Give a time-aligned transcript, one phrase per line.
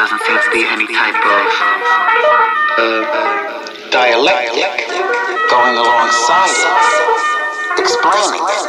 [0.00, 1.44] doesn't seem to be any type of
[2.78, 3.04] uh,
[3.90, 4.88] dialectic
[5.50, 8.64] going alongside it, explaining it.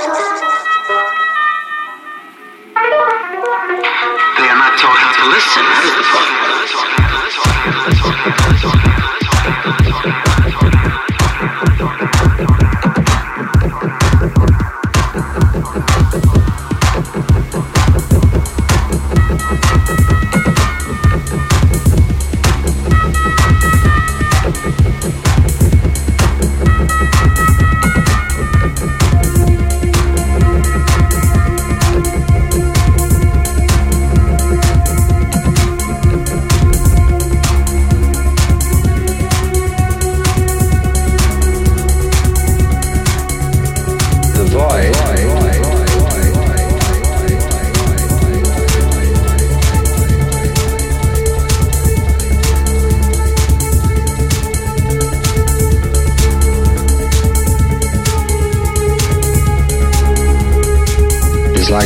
[4.36, 5.64] They are not taught how to listen.
[5.72, 6.04] That is the
[8.84, 8.91] problem.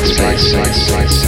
[0.04, 1.25] sex, sex, sex, sex.